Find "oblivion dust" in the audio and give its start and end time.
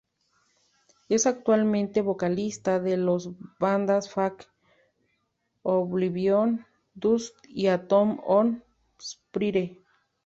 5.61-7.35